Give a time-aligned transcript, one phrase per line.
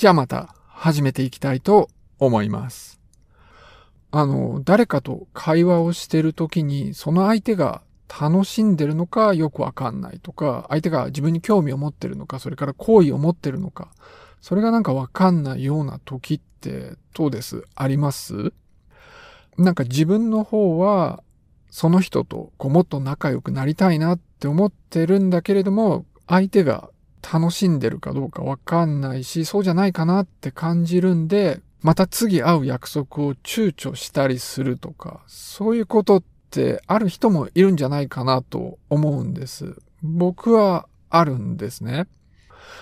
[0.00, 2.98] じゃあまた始めていきたいと思います。
[4.10, 13.90] あの、誰かと会話をしてるときに、その相手が楽しんでるのかよくわかんないとか、相手が自分に興味を持ってるのか、それから好意を持ってるのか、
[14.40, 17.62] それがなんかわかんないような時ってどうです？
[17.74, 18.54] あります？
[19.58, 21.22] なんか自分の方は、
[21.68, 26.88] その人とこうもっと仲良くなりたいなって思ってるんだけれども、相手が
[27.22, 39.76] 楽しんでるかどうかわかんないし、そうじゃないかなって感じるんで、また次会う約束を躊躇したりするとか、そういうことってある人もいるんじゃないかなと思うんです。
[40.02, 42.06] 僕はあるんですね。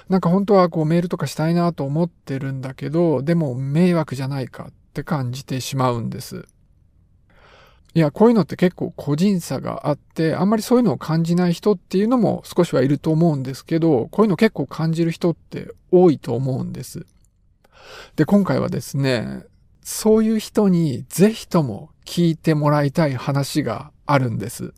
[0.08, 6.46] なんか本当はこうメールとかしたいなと思ってるんだけど、でも迷惑じゃないかって感じてしまうんです。
[7.94, 17.06] いや、こういうのって結構個人差があって、あんまりそういうのを感じない人っていうのも少しはいると思うんですけど、こういうの結構感じる人って多いと思うんです。
[18.16, 19.44] で、今回はですね、
[19.82, 24.74] そういう人にぜひとも聞いてもらいたい話があるんです。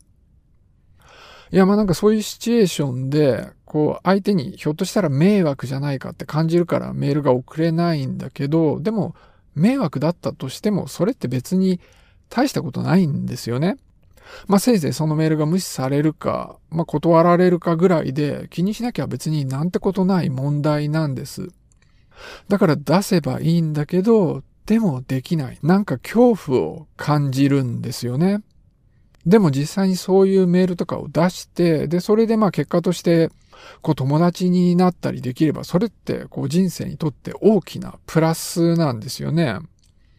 [1.51, 9.15] いや、まあなんかそういうシチュエーションで、こう相手にひょっとしたら迷惑じゃないかって感じるからメールが送れないんだけど、でも
[9.53, 11.81] 迷惑だったとしてもそれって別に
[12.31, 13.77] 大したことないんですよね。
[14.47, 21.49] まあせいぜいそのメールが無視されるか、まあ断られるかぐらいで気にしなきゃ別になんてことない問題なんです。
[22.47, 25.59] だから出せばいいんだけど、でもできない。
[25.61, 28.41] なんか恐怖を感じるんですよね。
[29.25, 33.29] でも実際にそういうメールとかを出して、で、それでまあ結果として、
[33.81, 39.57] こう友達になったりできれば、それってこう人生にとって大きなプラスなんですよね。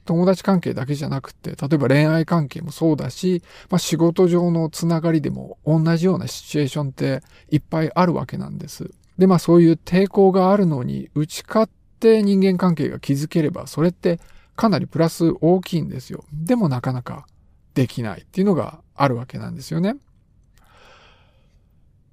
[0.05, 8.91] 友達関係だけじゃなくて、例えば恋愛関係もそうだし、まあ仕事上のつながりでも同じようなシチュエーションっていっぱいあるわけなんです。
[9.19, 14.21] で、まあそういう抵抗があるのに打ち勝って人間関係が築ければ、それって
[14.57, 16.25] かなりプラス大きいんですよ。
[16.33, 17.27] でもなかなか
[17.75, 19.97] できないっていうのがあるわけなんですよね。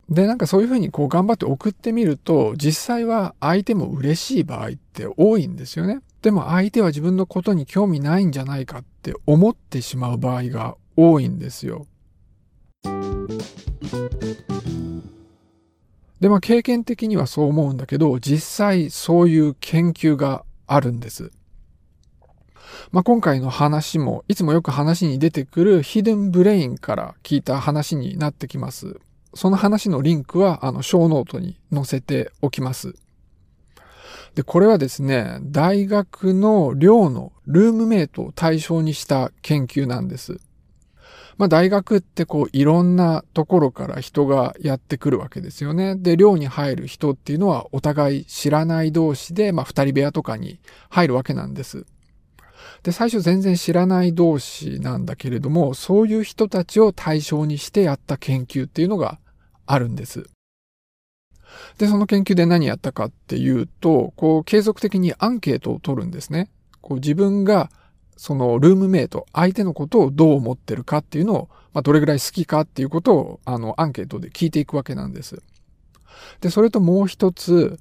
[0.09, 6.01] で、なんかそういうふうにこう頑張って送ってみると、実際は相手も嬉しい場合って多いんですよね。
[6.21, 11.85] でも相手は自分のことに興味ないんじゃないかって思ってしまう場合が多いんですよ。
[16.19, 21.31] で、まあ経験的にはそう思うんだけど、実際そういう研究があるんです。
[22.91, 28.99] まあ、今回の話も、いつもよく話に出てくる Hidden Brain から聞いた話になってきます。
[29.33, 32.95] その話のリンクは、あの、ショーノートに載せておきます。
[34.35, 40.39] で、これはですね、大学の寮のルームメイトを対象にした研究なんです。
[41.37, 45.95] まあ大学ってこういろんなところから人がやってくるわけですよね。
[45.95, 51.85] で、寮に入る人っていうのはお互い知らない同士で、まあ二人部屋とかに入るわけなんです。
[52.83, 59.19] で、最初全然知らない同士なんだけれども、そういう人たちを対象にしてやった研究っていうのが
[59.65, 60.29] あるんです。
[61.77, 66.49] で、その研究で何やったかっていうと、こう、継続的にアンケートを取るんですね。
[66.81, 67.71] こう、自分が、
[68.17, 75.41] その、ルームメイト、相手のことをどう思ってるかっていうのを、まあ、どれぐらい好きかっていうことを、あの、アンケートで聞いていくわけなんです。
[76.41, 77.79] で、それともう一つ、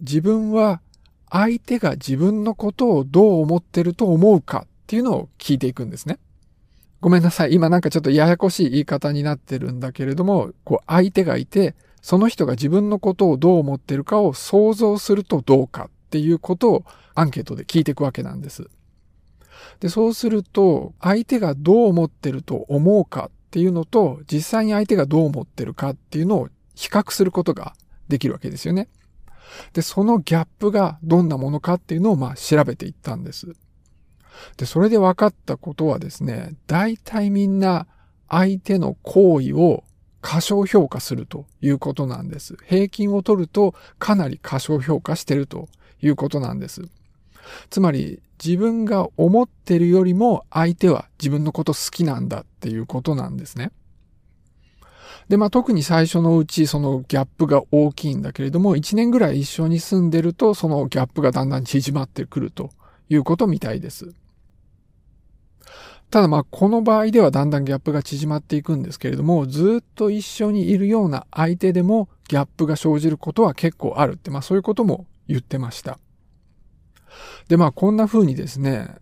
[0.00, 0.80] 自分は
[1.30, 6.18] 相手が自分のことをどう思ってると思うかっていうのを聞いていくんですね。
[7.00, 7.54] ごめんなさい。
[7.54, 16.84] 今なんかちょっとややこしい言い方になってるんだけれども、こう相手がいて、その人が自分のことをどう思ってるかを想像するとどうかっていうことを
[17.14, 18.68] アンケートで聞いていくわけなんです。
[19.80, 27.74] で、そうすると、相手がどう思ってると思うかっていうのと、実際に相手がどう思ってるかっていうのを比較することが
[28.08, 28.88] できるわけですよね。
[29.72, 33.54] で、そのギャップがどんなものかっていうのをまあ調べていったんです。
[34.56, 37.86] で、それで分かったことはですね、大体みんな
[38.28, 39.84] 相手の行為を
[40.20, 42.56] 過小評価するということなんです。
[42.66, 45.68] 平均を取るとかなり過小評価してると
[46.02, 46.82] いうことなんです。
[47.70, 53.72] つまり自分が思ってるよりも相手は自分のこと好きなんだっていうことなんですね。
[55.28, 62.70] で、まあ特に最初のうちそのギャップが大きいんだけれども、1年ぐらい一緒に住んでると、そのギャップがだんだん縮まってくると
[63.08, 64.14] いうことみたいです。
[66.10, 75.98] ただまあこの場合ではだんだんギャップが縮まっていくんですけれども、ずっと一緒にいるような相手でもギャップが生じることは結構あるって、まあそういうことも言ってました。
[77.48, 78.96] でまあこんな風にですね、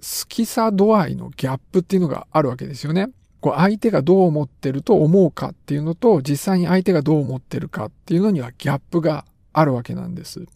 [0.00, 3.08] 好きさ度合いのギャップっていうのがあるわけですよね。
[3.40, 10.46] こう相手がどう思ってると思うかっていうのと、実際に相手がどう思ってるかっていうのにはギャップがあるわけなんです。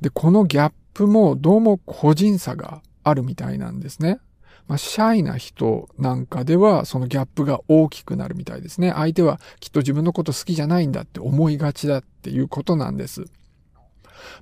[0.00, 4.18] で、このギャップもどうも個人差があるみたいなんですね。
[4.66, 8.92] まあ、シャイな人なんかではそのギャップが大きくなるみたいですね。
[8.94, 13.26] 相手はきっと自分のこと好きじゃないんだって思いがちだっていうことなんです。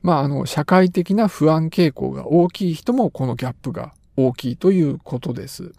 [0.03, 5.73] まあ、あの、社会的な不安傾向が大きい人もこのギャップが大きいということです。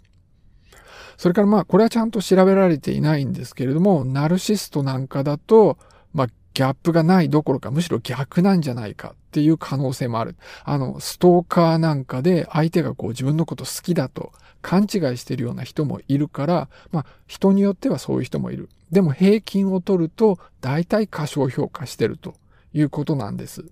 [1.17, 5.77] それからまあ、これはちゃんと調べられていないんですけれども、ナルシストなんかだと、
[6.13, 10.35] まあ、ギャップがないどころか、むしろ逆なんじゃないかっていう可能性もある。
[10.63, 14.31] あの、ストーカーなんかで相手がこう自分のこと好きだと
[14.61, 18.69] 勘違いしてるような人もいるから、まあ、人によってはそういう人もいる。
[18.91, 22.35] でも平均を取ると、大体過小評価してると
[22.73, 23.65] いうことなんです。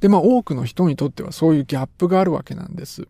[0.00, 3.06] で、まあ多くの人にとってはそういうギャップがあるわけなんです。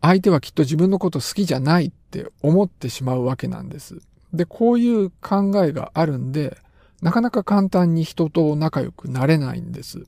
[0.00, 3.98] 相手はきっと自分のこと好きじゃないって思ってしまうわけなんです。
[4.32, 6.58] で、こういう考えがあるんで、
[7.02, 10.04] なかなか簡単に人と仲良くなれないんです。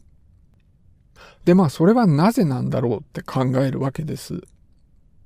[1.45, 4.43] で、まあそれはなぜなんだろうって考えるわけです。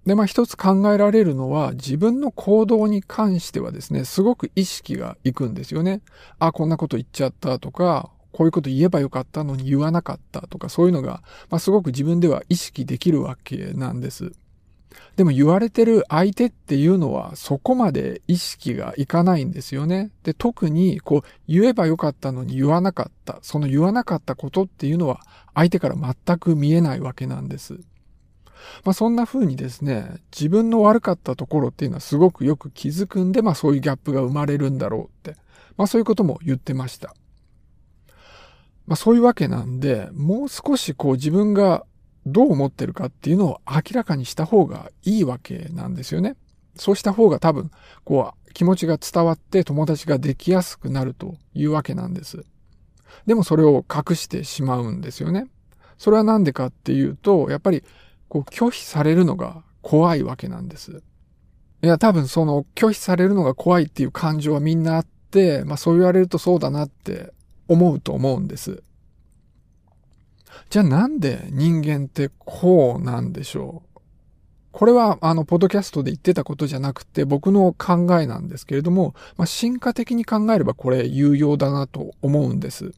[0.06, 6.02] で、まあ一つ考えられるのは自分の行動に関してはですね、すごく意識がいくんですよね。
[6.38, 14.32] あ、こんなこと言っちゃったとか、こういうこと言えばよかったのに言わなかったとかそういうのが、まあ、すごく自分では意識できるわけなんです。
[15.14, 20.10] でも言われてる相手っていうのはそこまで意識がいかないんですよね。
[20.24, 23.38] で、特にこう言えばよかったのに言わなかった。
[23.42, 25.20] その言わなかったことっていうのは
[25.54, 27.74] 相手から全く見えないわけなんです。
[28.84, 35.38] まあそんな風にですね、自分の悪かったところっていうのはすごくよく気づくんで、まあそういうギャップが生まれるんだろうって。
[35.76, 37.14] まあそういうことも言ってました。
[38.86, 41.84] まあそういうわけなんで、もう少しこう自分が
[42.26, 46.36] どう思ってるかっていうのを明らかにした方がいいわけなんですよね。
[46.76, 47.70] そうした方が多分、
[48.04, 52.44] こう気持ちが伝わって友達ができやすくなるというわけなんです。
[53.26, 55.46] でもそれを隠してしまうんですよね。
[55.98, 57.84] それはなんでかっていうと、やっぱり
[58.28, 61.02] こう拒否されるのが怖いわけなんです。
[61.82, 67.32] いや、多分その拒否されるのが怖いっていう感情はみんなあって、まあそう言われるとそうだなって
[67.68, 68.82] 思うと思うんです。
[70.70, 74.00] じゃあなんで人間ってこうなんでしょう？
[74.70, 82.92] これは、あの、ポドキャストで言ってたことじゃなくて、僕の考えなんですけれども、まあ、進化的に考えればこれ有用だなと思うんです。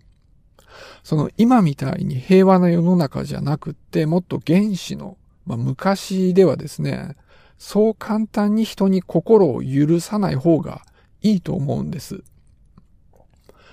[1.04, 7.14] その、今みたいに平和な世の中じゃなくって、もっと原始の、まあ、昔ではですね、
[7.58, 10.80] そう簡単に人に心を許さない方が
[11.20, 12.24] いいと思うんです。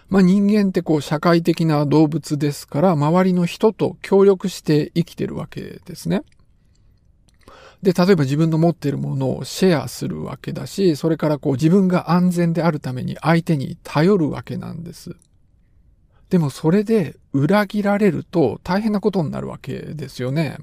[0.09, 6.23] まあ人間ってこう社会的な動物ですから、周りの人と協力して生きてるわけですね。
[7.81, 15.15] で、例えば自分の持っているものをシェアするわけだし、それからこう自分が安全であるために相手に頼るわけなんです。
[16.29, 20.57] でもそれで裏切られると大変なことになるわけですよね。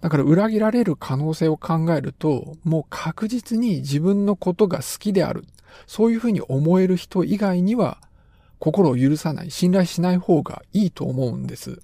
[0.00, 5.44] だから裏切られる可能性を考えると、もう確実に自分のことが好きである。
[5.86, 7.98] そういうふうに思える人以外には
[8.58, 11.80] 心を許さない、信頼しない方がいいと思うんです。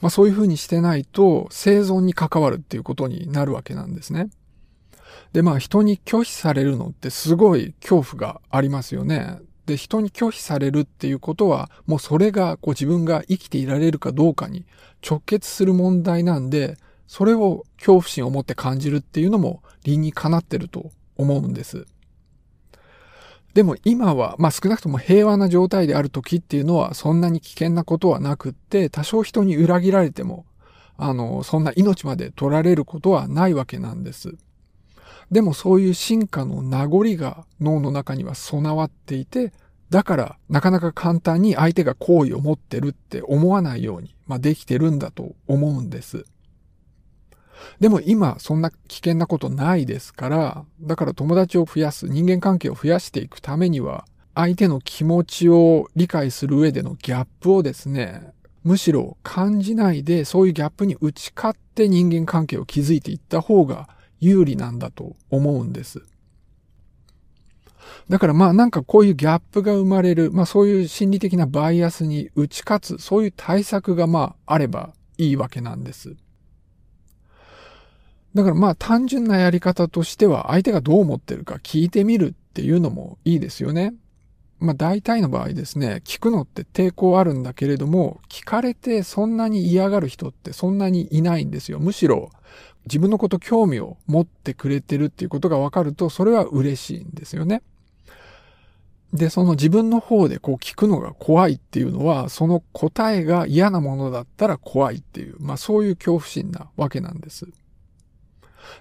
[0.00, 4.30] まあそういうふうにしてないと生存に関わるっていうことになるわけなんですね。
[5.32, 9.38] で、まあ人に拒否されるのってすごい恐怖がありますよね。
[9.66, 14.66] で、人に拒否されるっていうことは、もうそれがこう自分が生きていられるかどうかに
[15.08, 21.86] 直結する問題なんで、それを恐怖心を持って感じるっていうのも理にかなってると思うんです。
[23.54, 30.46] でも今は、まあ少なくとも平和な状態である時っていうのはそんなに危険なことはなくって、多少人に裏切られても、
[30.96, 34.34] あの、そんな命まで取られることはないわけなんです。
[35.30, 39.52] でもそういう進化の名残が脳の中には備わっていて、
[39.90, 46.24] だからなかなか簡単に相手が好意を持ってるって思わないように、まあ、できてるんだと思うんです。
[47.80, 54.04] でも今そんな危険なことないですから、だから友達を増やす、人間関係を増やしていくためには、
[54.34, 58.32] 相手の気持ちを理解する上でのギャップをですね、
[58.64, 63.88] むしろ感じないでそういうギャップに打ち勝って人間関係を築いていった方が
[64.20, 66.02] 有利なんだと思うんです。
[68.08, 76.16] だからまあなんかこういうギャップが生まれる、まあそういう心理的なバイアスに打ち勝つ、そういう対策がまああればいいわけなんです。
[78.34, 83.94] だからまあ単純なやり方としては相手がどう思ってるか聞いてみるっていうのもいいですよね。
[84.58, 91.80] まあ大体の場合ですね、聞くのって抵抗あるんだけれども、聞かれてそんなに嫌がる人ってそんなにいないんですよ。
[91.80, 92.30] むしろ
[92.86, 97.62] 自分のこと興味を持ってくれてるっていうことがわかると、それは嬉しいんですよね。
[99.12, 107.46] で、その自分の方でこう聞くのが怖いっていうのは、その答えが嫌なものだったら怖いっていう、まあそういう恐怖心なわけなんです。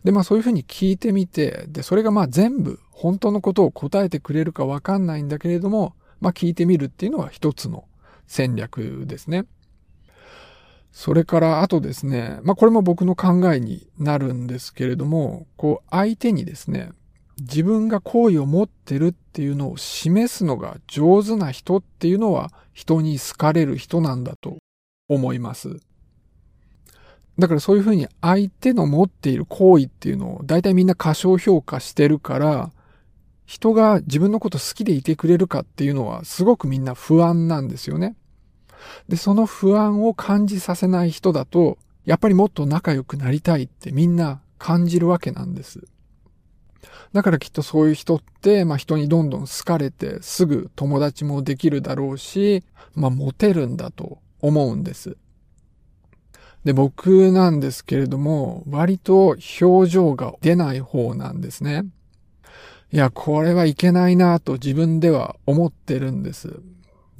[0.04, 7.86] で、まあそういうふうに聞いてみて、で、それがまあ全部本当のことを答えてくれるかわかんないんだけれども、まあ聞いてみるっていうのは一つの
[8.28, 9.46] 戦略ですね。
[10.92, 16.92] それからあとですね、まあこれも僕の考えになるんですけれども、こう相手にですね、
[17.40, 24.58] 自分が好意を持ってるっていうのを示すのが上手な人っていうのは人に好かれる人なんだと
[25.10, 25.80] 思います。
[27.42, 32.72] だからそういうふうに相手の持っている行為っていうのを大体みんな過小評価してるから、
[33.48, 38.16] 人が自分のこと好きでいてくれるかっていうのはすごくみんな不安なんですよね。
[39.10, 45.82] で、その不安を感じさせない人だと、やっぱりもっと仲良くなりたいってみんな感じるわけなんです。
[47.12, 55.18] だからきっとそういう人って、まあ人にどんどん好かれてすぐ友達もできるだろうし、まあモテるんだと思うんです。
[56.64, 61.86] で、僕なんですけれども、割と表情が出ない方なんですね。
[62.92, 66.60] いや、これはいけないなと自分では思ってるんです。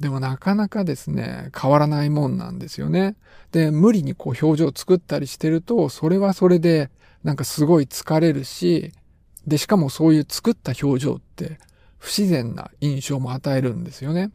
[0.00, 3.16] でもなかなかですね、変わらないもんなんですよね。
[3.52, 6.90] で、無理にこう表情を作ったりしてると、それはそれで
[7.24, 8.92] なんかすごい疲れるし、
[9.46, 11.58] で、しかもそういう作った表情って
[11.98, 14.30] 不自然な印象も与えるんですよね。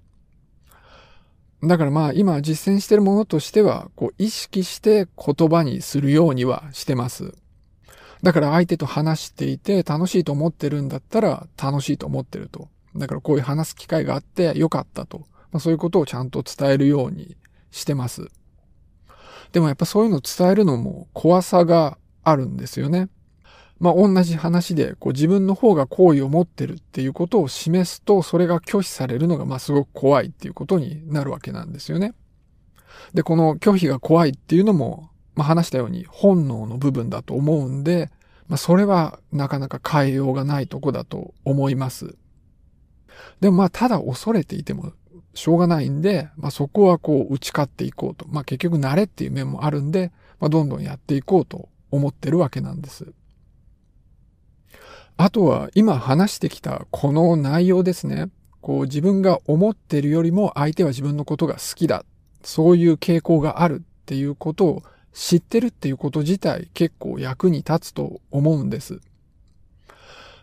[1.63, 7.33] だからまあ今実践してるものとしては、こう意識して言葉にするようにはしてます。
[8.23, 12.69] だから相手と話していて楽しいと思ってるんだったら楽しいと思ってると。
[12.95, 15.19] だからこういう話す機会があってよかったと。
[15.51, 17.37] まあ、そういうことをちゃんと伝えるように
[17.71, 18.27] してます。
[19.51, 23.09] でもやっぱそういうのを伝えるのも怖さがあるんですよね。
[23.79, 32.13] まあ、同じ話で、こう自分の方が好意を持ってるっていうことを示すと、それが拒否されるのが、まあ、すごく怖いっていうことになるわけなんですよね。
[33.13, 38.09] で、この拒否が怖いっていうのも、まあ、話したように本能の部分だと思うんで、
[38.47, 42.15] まあ、それはなかなか変えようがないとこだと思います。
[43.41, 44.93] でもまあ、ただ恐れていても
[45.33, 48.25] しょうがないんで、まあ、そこはこう打ち勝っていこうと。
[48.27, 53.13] まあ、結局慣れっていう面もあるんで、まあ、どんどんやっていこうと思ってるわけなんです。
[55.17, 58.29] あとは今話してきたこの内容ですね。
[58.61, 62.05] こう自分が思ってるよりも相手は自分のことが好きだ。
[62.43, 64.83] そういう傾向があるっていうことを
[65.13, 69.01] 知ってるっていうこと自体結構役に立つと思うんです。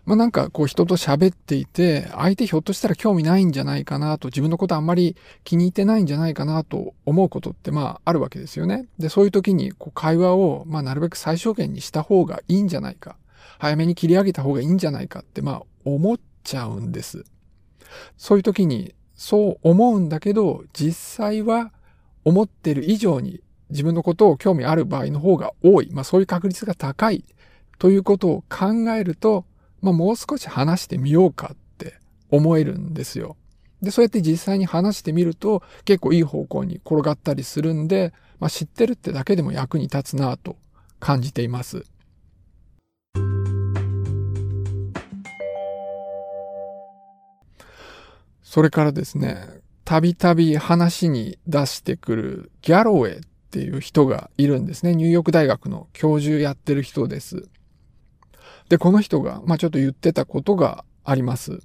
[0.05, 8.87] まあなんかこう人と喋っていて、相手ひょっとしたら興味ないんじゃないかなと、自分のことあんまり気に入ってないんじゃないかなと思うことってまああるわけですよね。
[8.99, 13.17] で、そういう時にこう会話をまあなるべく最小限にした方がいいんじゃないか。
[13.59, 17.25] 早めに切り上げた方がいいんじゃないかって、まあ思っちゃうんです。
[18.17, 21.73] そういう時にそう思うんだけど、実際は
[22.25, 25.91] 思ってる以上に自分のことを興味ある場合の方が多い。
[25.93, 27.25] まあそういう確率が高い
[27.79, 29.45] ということを考えると、
[29.81, 31.99] まあもう少し話してみようかって
[32.31, 33.37] 思えるんですよ。
[33.83, 40.57] で、そうやって実際に話してみると結構いい方向に転がったりするんで、まあ知ってるってだけでも役に立つなと
[40.99, 41.85] 感じています。
[48.55, 49.49] それからですね、
[49.85, 53.21] たびたび話に出してくるギャロウェイっ
[53.51, 54.95] ていう人がいるんですね。
[54.95, 57.49] ニューヨーク大学の教授やってる人です。
[58.69, 61.63] で、この人が、まあちょっと言ってたことがあります。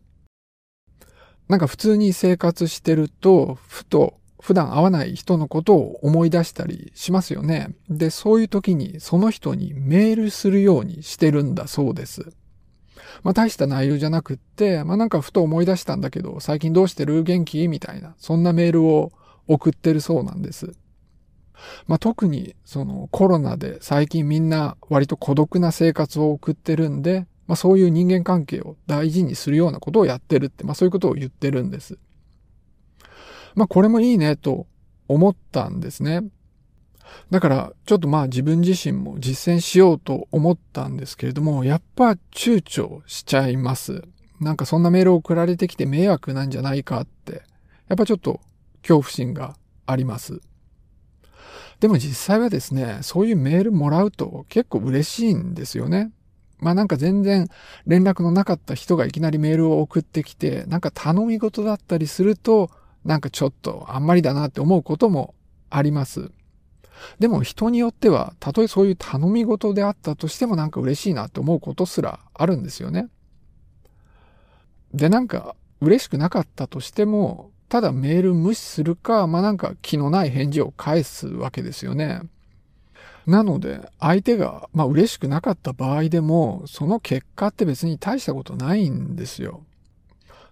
[1.48, 7.69] なんか普通に生活してると、ふと普段会わない人のことを思い出したりしますよね。
[7.91, 12.31] で、そういう時にその人にメールするようにしてるんだそうです。
[13.24, 17.24] まあ大した内容じゃなくって、まあなんかふと思い出したんだけど、最近どうしてる？
[17.24, 17.68] 元気？
[17.68, 19.12] みたいな、そんなメールを
[19.48, 20.74] 送ってるそうなんです。
[21.88, 31.98] まあ特にそのコロナで最近みんな割と孤独な生活を送ってるんで、まあそういう人間関係を大事にするようなことをやってるって、まあそういうことを言ってるんです。
[33.56, 34.68] まあこれもいいねと
[35.08, 36.22] 思ったんですね。
[37.30, 44.04] だから、ちょっとまあ自分自身も実践しようと思ったんですけれども、やっぱ躊躇しちゃいます。
[44.39, 47.44] なんかそんなメールを送られてきて迷惑なんじゃないかって、
[47.88, 48.39] やっぱちょっと
[48.82, 50.42] 恐怖心があります。
[51.80, 56.12] でも実際はですね、そういうメールもらうと結構嬉しいんですよね。
[56.60, 57.48] まあなんか全然
[57.86, 62.70] 連絡のなかった人がいきなりメールを送ってきて、なんか頼み事だったりすると、
[63.06, 65.36] なんかちょっとあんまりだなって思うことも
[65.70, 66.32] あります。
[67.20, 73.10] でも人によっては、たとえそういう頼み事であったとしてもなんか嬉しいなって思うことすらあるんですよね。
[74.94, 82.22] で、なんか、嬉しくなかったとしても、ただメール無視するか、まあなんか気のない返事を返すわけですよね。
[83.25, 89.63] なので、相手が、まあ嬉しくなかった場合でも、その結果って別に大したことないんですよ。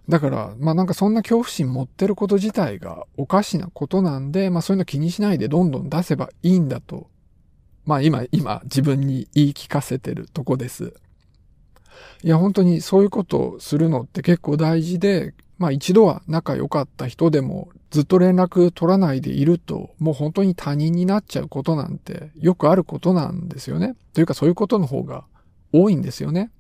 [0.09, 7.09] だから、まあなんかそんな恐怖心持ってること自体がおかしなことなんで、まあそういうの気にしないでどんどん出せばいいんだと。
[7.85, 10.93] まあ今、今自分に言い聞かせてるとこです。
[12.23, 23.95] いや本当にそういうことをするのって結構大事で、まあ一度は仲良かった人でもずっと連絡取らないでいると、もう本当に他人になっちゃうことなんてよくあることなんですよね。
[24.13, 25.25] というかそういうことの方が
[25.73, 26.51] 多いんですよね。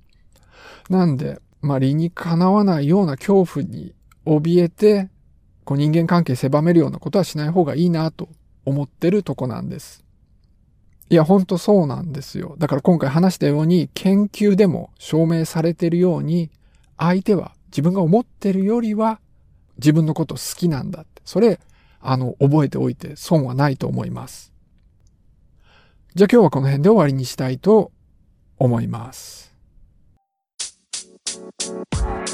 [0.89, 3.93] なんで、まあ理にかなわないような恐怖に
[4.25, 5.09] 怯えて、
[5.63, 8.29] こう人間関係狭めるようなことはしない方がいいなと
[8.65, 10.03] 思ってるとこなんです。
[11.09, 12.55] いや、ほんとそうなんですよ。
[12.57, 16.49] だから今回話したように、研究でも証明されてるように、
[16.97, 19.19] 相手は自分が思ってるよりは
[19.77, 21.21] 自分のこと好きなんだって。
[21.23, 21.59] それ、
[22.01, 24.51] あの、覚えておいて損はないと思います。
[26.15, 27.91] じゃあ今日はこの辺で終わりにしたいと
[28.57, 29.53] 思います。
[31.67, 32.26] Bye.